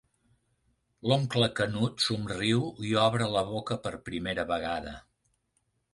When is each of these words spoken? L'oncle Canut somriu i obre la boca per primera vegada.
L'oncle 1.11 1.49
Canut 1.59 2.01
somriu 2.07 2.65
i 2.89 2.97
obre 3.05 3.29
la 3.39 3.47
boca 3.53 3.81
per 3.87 3.93
primera 4.11 4.51
vegada. 4.57 4.99